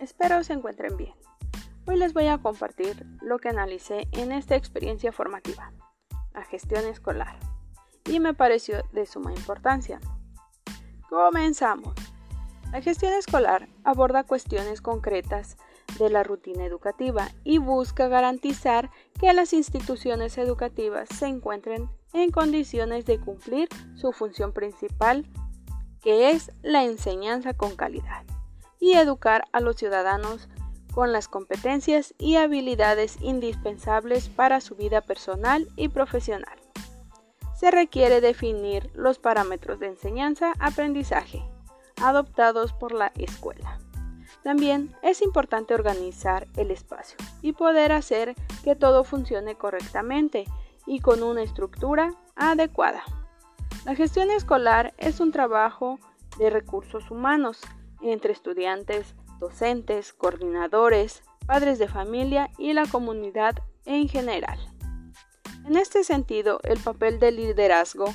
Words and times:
Espero 0.00 0.42
se 0.42 0.54
encuentren 0.54 0.96
bien. 0.96 1.12
Hoy 1.86 1.98
les 1.98 2.14
voy 2.14 2.28
a 2.28 2.38
compartir 2.38 3.04
lo 3.20 3.38
que 3.38 3.50
analicé 3.50 4.08
en 4.12 4.32
esta 4.32 4.56
experiencia 4.56 5.12
formativa, 5.12 5.72
la 6.32 6.44
gestión 6.44 6.86
escolar, 6.86 7.38
y 8.06 8.20
me 8.20 8.32
pareció 8.32 8.82
de 8.92 9.04
suma 9.04 9.32
importancia. 9.32 10.00
Comenzamos. 11.10 11.94
La 12.72 12.80
gestión 12.80 13.12
escolar 13.12 13.68
aborda 13.84 14.24
cuestiones 14.24 14.80
concretas 14.80 15.58
de 15.98 16.08
la 16.08 16.22
rutina 16.22 16.64
educativa 16.64 17.28
y 17.44 17.58
busca 17.58 18.08
garantizar 18.08 18.90
que 19.20 19.32
las 19.34 19.52
instituciones 19.52 20.38
educativas 20.38 21.08
se 21.10 21.26
encuentren 21.26 21.90
en 22.14 22.30
condiciones 22.30 23.04
de 23.04 23.20
cumplir 23.20 23.68
su 23.94 24.12
función 24.12 24.52
principal, 24.52 25.26
que 26.00 26.30
es 26.30 26.50
la 26.62 26.84
enseñanza 26.84 27.52
con 27.52 27.76
calidad, 27.76 28.24
y 28.84 28.92
educar 28.92 29.44
a 29.52 29.60
los 29.60 29.76
ciudadanos 29.76 30.46
con 30.92 31.10
las 31.10 31.26
competencias 31.26 32.12
y 32.18 32.36
habilidades 32.36 33.16
indispensables 33.22 34.28
para 34.28 34.60
su 34.60 34.76
vida 34.76 35.00
personal 35.00 35.66
y 35.74 35.88
profesional. 35.88 36.58
Se 37.58 37.70
requiere 37.70 38.20
definir 38.20 38.90
los 38.94 39.18
parámetros 39.18 39.80
de 39.80 39.86
enseñanza-aprendizaje 39.86 41.42
adoptados 42.02 42.74
por 42.74 42.92
la 42.92 43.10
escuela. 43.16 43.78
También 44.42 44.94
es 45.00 45.22
importante 45.22 45.72
organizar 45.72 46.46
el 46.54 46.70
espacio 46.70 47.16
y 47.40 47.52
poder 47.52 47.90
hacer 47.90 48.34
que 48.64 48.76
todo 48.76 49.02
funcione 49.04 49.54
correctamente 49.54 50.44
y 50.84 51.00
con 51.00 51.22
una 51.22 51.42
estructura 51.42 52.10
adecuada. 52.36 53.02
La 53.86 53.94
gestión 53.94 54.30
escolar 54.30 54.92
es 54.98 55.20
un 55.20 55.32
trabajo 55.32 55.98
de 56.36 56.50
recursos 56.50 57.10
humanos 57.10 57.62
entre 58.02 58.32
estudiantes, 58.32 59.14
docentes, 59.40 60.12
coordinadores, 60.12 61.22
padres 61.46 61.78
de 61.78 61.88
familia 61.88 62.50
y 62.58 62.72
la 62.72 62.86
comunidad 62.86 63.54
en 63.84 64.08
general. 64.08 64.58
En 65.66 65.76
este 65.76 66.04
sentido, 66.04 66.60
el 66.62 66.78
papel 66.78 67.18
del 67.18 67.36
liderazgo 67.36 68.06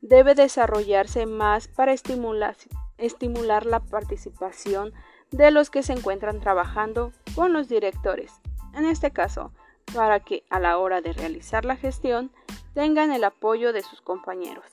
debe 0.00 0.34
desarrollarse 0.34 1.26
más 1.26 1.68
para 1.68 1.92
estimular, 1.92 2.56
estimular 2.98 3.66
la 3.66 3.80
participación 3.80 4.92
de 5.30 5.50
los 5.50 5.70
que 5.70 5.82
se 5.82 5.92
encuentran 5.92 6.40
trabajando 6.40 7.12
con 7.34 7.52
los 7.52 7.68
directores, 7.68 8.40
en 8.74 8.84
este 8.84 9.10
caso, 9.10 9.52
para 9.94 10.20
que 10.20 10.44
a 10.50 10.60
la 10.60 10.78
hora 10.78 11.00
de 11.00 11.12
realizar 11.12 11.64
la 11.64 11.76
gestión 11.76 12.30
tengan 12.74 13.12
el 13.12 13.24
apoyo 13.24 13.72
de 13.72 13.82
sus 13.82 14.00
compañeros, 14.00 14.64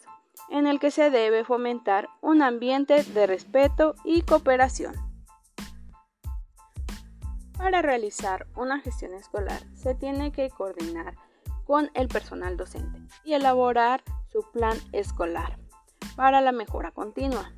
en 0.50 0.68
el 0.68 0.80
que 0.80 0.92
se 0.92 1.10
debe 1.10 1.44
fomentar 1.44 2.10
un 2.22 2.42
ambiente 2.42 3.04
de 3.04 3.28
respeto 3.28 3.96
y 4.04 4.22
cooperación. 4.22 4.96
Para 7.58 7.82
realizar 7.82 8.48
una 8.56 8.80
gestión 8.80 9.14
escolar 9.14 9.62
se 9.76 9.96
tiene 9.96 10.32
que 10.32 10.50
coordinar 10.50 11.16
con 11.66 11.92
el 11.94 12.08
personal 12.08 12.58
docente 12.58 13.00
y 13.24 13.34
elaborar 13.34 14.04
su 14.28 14.44
plan 14.52 14.78
escolar 14.92 15.60
para 16.16 16.42
la 16.42 16.52
mejora 16.52 16.92
continua 16.92 17.54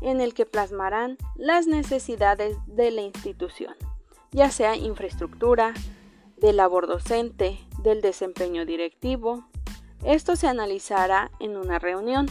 en 0.00 0.20
el 0.20 0.34
que 0.34 0.46
plasmarán 0.46 1.18
las 1.36 1.66
necesidades 1.66 2.56
de 2.66 2.90
la 2.90 3.02
institución, 3.02 3.74
ya 4.32 4.50
sea 4.50 4.76
infraestructura, 4.76 5.74
de 6.36 6.52
labor 6.54 6.86
docente, 6.86 7.58
del 7.82 8.00
desempeño 8.00 8.64
directivo. 8.64 9.44
Esto 10.04 10.36
se 10.36 10.48
analizará 10.48 11.30
en 11.40 11.56
una 11.56 11.78
reunión 11.78 12.26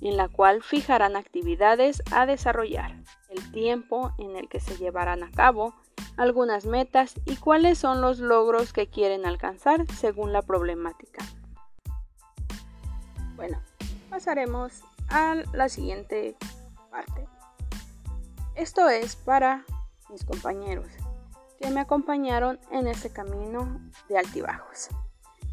en 0.00 0.16
la 0.16 0.28
cual 0.28 0.62
fijarán 0.62 1.16
actividades 1.16 2.02
a 2.12 2.26
desarrollar, 2.26 2.94
el 3.28 3.52
tiempo 3.52 4.12
en 4.18 4.36
el 4.36 4.48
que 4.48 4.60
se 4.60 4.76
llevarán 4.76 5.24
a 5.24 5.30
cabo, 5.30 5.74
algunas 6.16 6.66
metas 6.66 7.14
y 7.24 7.36
cuáles 7.36 7.78
son 7.78 8.00
los 8.00 8.18
logros 8.18 8.72
que 8.72 8.88
quieren 8.88 9.26
alcanzar 9.26 9.86
según 9.92 10.32
la 10.32 10.42
problemática. 10.42 11.24
Bueno, 13.34 13.60
pasaremos 14.10 14.82
a 15.08 15.36
la 15.52 15.68
siguiente 15.68 16.36
parte. 16.90 17.26
Esto 18.54 18.88
es 18.88 19.16
para 19.16 19.64
mis 20.10 20.24
compañeros 20.24 20.86
que 21.60 21.70
me 21.70 21.80
acompañaron 21.80 22.60
en 22.70 22.86
este 22.86 23.10
camino 23.10 23.80
de 24.08 24.18
altibajos, 24.18 24.88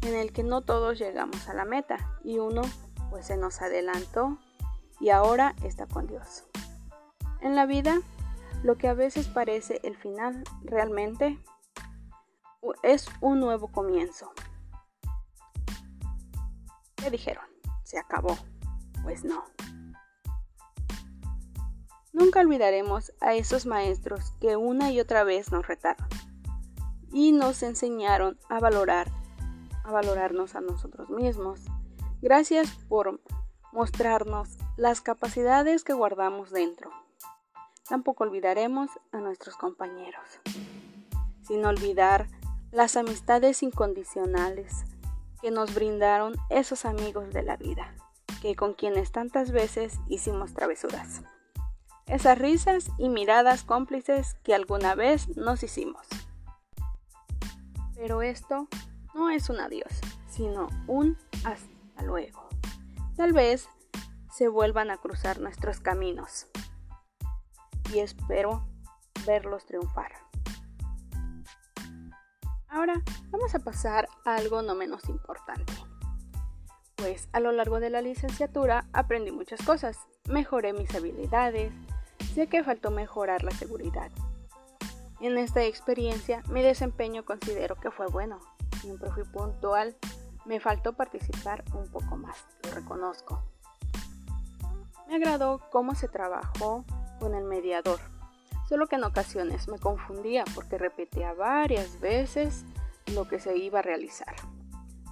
en 0.02 0.14
el 0.14 0.32
que 0.32 0.42
no 0.42 0.62
todos 0.62 0.98
llegamos 0.98 1.48
a 1.48 1.54
la 1.54 1.64
meta 1.64 2.18
y 2.24 2.38
uno 2.38 2.62
pues 3.10 3.26
se 3.26 3.36
nos 3.36 3.60
adelantó 3.62 4.38
y 5.00 5.10
ahora 5.10 5.54
está 5.62 5.86
con 5.86 6.06
Dios. 6.06 6.44
En 7.40 7.54
la 7.54 7.66
vida, 7.66 8.00
lo 8.62 8.76
que 8.76 8.88
a 8.88 8.94
veces 8.94 9.28
parece 9.28 9.80
el 9.84 9.96
final 9.96 10.42
realmente 10.62 11.38
es 12.82 13.06
un 13.20 13.40
nuevo 13.40 13.68
comienzo. 13.68 14.32
¿Qué 16.96 17.10
dijeron? 17.10 17.44
Se 17.84 17.98
acabó. 17.98 18.36
Pues 19.02 19.24
no. 19.24 19.44
Nunca 22.12 22.40
olvidaremos 22.40 23.12
a 23.20 23.34
esos 23.34 23.66
maestros 23.66 24.32
que 24.40 24.56
una 24.56 24.90
y 24.90 25.00
otra 25.00 25.22
vez 25.22 25.52
nos 25.52 25.66
retaron 25.66 26.08
y 27.12 27.32
nos 27.32 27.62
enseñaron 27.62 28.38
a 28.48 28.58
valorar, 28.58 29.10
a 29.86 29.92
valorarnos 29.92 30.54
a 30.54 30.60
nosotros 30.60 31.08
mismos. 31.10 31.60
Gracias 32.20 32.70
por 32.88 33.20
mostrarnos 33.72 34.56
las 34.76 35.00
capacidades 35.00 35.84
que 35.84 35.92
guardamos 35.92 36.50
dentro. 36.50 36.90
Tampoco 37.88 38.24
olvidaremos 38.24 38.90
a 39.12 39.18
nuestros 39.18 39.56
compañeros, 39.56 40.40
sin 41.42 41.64
olvidar 41.64 42.26
las 42.72 42.96
amistades 42.96 43.62
incondicionales 43.62 44.84
que 45.40 45.50
nos 45.50 45.74
brindaron 45.74 46.34
esos 46.50 46.84
amigos 46.84 47.32
de 47.32 47.42
la 47.42 47.56
vida, 47.56 47.94
que 48.42 48.56
con 48.56 48.74
quienes 48.74 49.12
tantas 49.12 49.52
veces 49.52 49.98
hicimos 50.08 50.52
travesuras 50.52 51.22
esas 52.06 52.38
risas 52.38 52.90
y 52.98 53.08
miradas 53.08 53.64
cómplices 53.64 54.34
que 54.44 54.54
alguna 54.54 54.94
vez 54.94 55.36
nos 55.36 55.62
hicimos. 55.62 56.06
Pero 57.94 58.22
esto 58.22 58.68
no 59.16 59.30
es 59.30 59.48
un 59.48 59.60
adiós, 59.60 60.00
sino 60.28 60.68
un 60.86 61.16
hasta 61.44 62.02
luego. 62.02 62.48
Tal 63.16 63.32
vez 63.32 63.68
se 64.30 64.48
vuelvan 64.48 64.90
a 64.90 64.98
cruzar 64.98 65.40
nuestros 65.40 65.80
caminos 65.80 66.46
y 67.92 68.00
espero 68.00 68.66
verlos 69.26 69.64
triunfar. 69.64 70.12
Ahora 72.68 73.02
vamos 73.30 73.54
a 73.54 73.58
pasar 73.58 74.06
a 74.26 74.36
algo 74.36 74.60
no 74.60 74.74
menos 74.74 75.08
importante. 75.08 75.72
Pues 76.96 77.28
a 77.32 77.40
lo 77.40 77.52
largo 77.52 77.80
de 77.80 77.88
la 77.88 78.02
licenciatura 78.02 78.86
aprendí 78.92 79.30
muchas 79.30 79.62
cosas, 79.62 79.98
mejoré 80.28 80.74
mis 80.74 80.94
habilidades, 80.94 81.72
sé 82.34 82.48
que 82.48 82.62
faltó 82.62 82.90
mejorar 82.90 83.44
la 83.44 83.50
seguridad. 83.52 84.10
En 85.20 85.38
esta 85.38 85.64
experiencia, 85.64 86.42
mi 86.50 86.60
desempeño 86.60 87.24
considero 87.24 87.76
que 87.76 87.90
fue 87.90 88.06
bueno. 88.08 88.38
Siempre 88.86 89.10
fui 89.10 89.24
puntual. 89.24 89.96
Me 90.44 90.60
faltó 90.60 90.92
participar 90.92 91.64
un 91.74 91.90
poco 91.90 92.16
más, 92.16 92.46
lo 92.62 92.70
reconozco. 92.70 93.42
Me 95.08 95.16
agradó 95.16 95.60
cómo 95.72 95.96
se 95.96 96.06
trabajó 96.06 96.84
con 97.18 97.34
el 97.34 97.42
mediador, 97.42 97.98
solo 98.68 98.86
que 98.86 98.94
en 98.94 99.02
ocasiones 99.02 99.66
me 99.66 99.80
confundía 99.80 100.44
porque 100.54 100.78
repetía 100.78 101.32
varias 101.32 101.98
veces 101.98 102.64
lo 103.12 103.26
que 103.26 103.40
se 103.40 103.56
iba 103.56 103.80
a 103.80 103.82
realizar. 103.82 104.36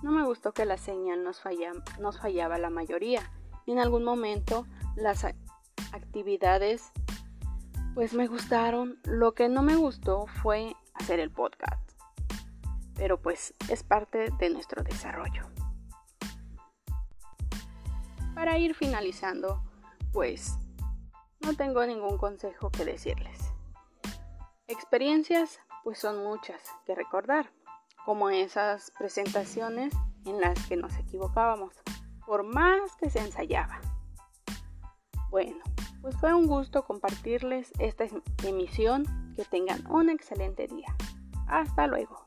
No 0.04 0.12
me 0.12 0.24
gustó 0.24 0.52
que 0.52 0.66
la 0.66 0.76
señal 0.76 1.24
nos, 1.24 1.42
nos 1.98 2.20
fallaba 2.20 2.58
la 2.58 2.70
mayoría. 2.70 3.28
En 3.66 3.80
algún 3.80 4.04
momento 4.04 4.68
las 4.94 5.24
actividades 5.92 6.92
pues 7.92 8.14
me 8.14 8.28
gustaron. 8.28 9.00
Lo 9.02 9.34
que 9.34 9.48
no 9.48 9.62
me 9.62 9.74
gustó 9.74 10.26
fue 10.28 10.76
hacer 10.94 11.18
el 11.18 11.32
podcast. 11.32 11.93
Pero 12.96 13.20
pues 13.20 13.54
es 13.68 13.82
parte 13.82 14.30
de 14.38 14.50
nuestro 14.50 14.82
desarrollo. 14.82 15.48
Para 18.34 18.58
ir 18.58 18.74
finalizando, 18.74 19.62
pues 20.12 20.58
no 21.40 21.54
tengo 21.54 21.84
ningún 21.86 22.18
consejo 22.18 22.70
que 22.70 22.84
decirles. 22.84 23.38
Experiencias, 24.66 25.60
pues 25.82 25.98
son 25.98 26.24
muchas 26.24 26.60
que 26.86 26.94
recordar, 26.94 27.50
como 28.04 28.30
esas 28.30 28.90
presentaciones 28.98 29.94
en 30.24 30.40
las 30.40 30.58
que 30.66 30.76
nos 30.76 30.96
equivocábamos, 30.96 31.74
por 32.26 32.42
más 32.42 32.96
que 32.96 33.10
se 33.10 33.20
ensayaba. 33.20 33.80
Bueno, 35.30 35.58
pues 36.00 36.16
fue 36.18 36.32
un 36.34 36.46
gusto 36.46 36.84
compartirles 36.84 37.72
esta 37.78 38.04
emisión. 38.44 39.04
Que 39.34 39.44
tengan 39.44 39.84
un 39.90 40.10
excelente 40.10 40.68
día. 40.68 40.94
Hasta 41.48 41.88
luego. 41.88 42.24